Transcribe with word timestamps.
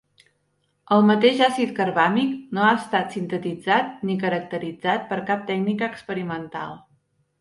El 0.95 1.03
mateix 1.09 1.41
àcid 1.47 1.73
carbàmic 1.79 2.33
no 2.59 2.65
ha 2.69 2.73
estat 2.79 3.13
sintetitzat 3.17 4.03
ni 4.11 4.19
caracteritzat 4.27 5.07
per 5.13 5.21
cap 5.29 5.45
tècnica 5.51 5.91
experimental. 5.93 6.75